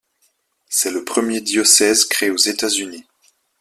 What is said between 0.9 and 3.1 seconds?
premier diocèse créé aux États-Unis.